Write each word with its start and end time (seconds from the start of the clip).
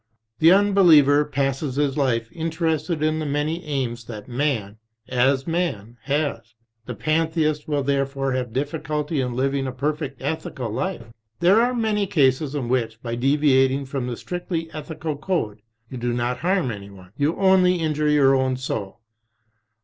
The 0.39 0.51
un 0.51 0.73
believer 0.73 1.23
passes 1.23 1.75
his 1.75 1.95
life 1.95 2.27
interested 2.31 3.03
in 3.03 3.19
the 3.19 3.25
many 3.27 3.63
aims 3.67 4.05
that 4.05 4.27
man, 4.27 4.79
as 5.07 5.45
man, 5.45 5.97
has. 6.05 6.55
The 6.87 6.95
Pantheist 6.95 7.67
will 7.67 7.83
therefore 7.83 8.31
have 8.31 8.51
difficulty 8.51 9.21
in 9.21 9.35
living 9.35 9.67
a 9.67 9.71
perfect 9.71 10.19
ethical 10.19 10.71
life. 10.71 11.03
There 11.39 11.61
are 11.61 11.75
many 11.75 12.07
cases 12.07 12.55
in 12.55 12.67
which, 12.67 12.99
by 13.03 13.13
deviating 13.13 13.85
from 13.85 14.07
the 14.07 14.17
strictly 14.17 14.71
ethic 14.73 15.01
code, 15.01 15.61
you 15.91 15.99
do 15.99 16.13
not 16.13 16.39
harm 16.39 16.71
anyone, 16.71 17.11
you 17.15 17.35
only 17.35 17.75
injure 17.75 18.09
your 18.09 18.33
own 18.33 18.57
soul. 18.57 19.01